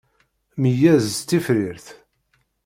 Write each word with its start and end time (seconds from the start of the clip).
Meyyez 0.61 1.03
s 1.17 1.19
tifrirt. 1.27 1.85